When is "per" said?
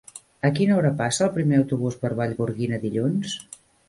2.05-2.11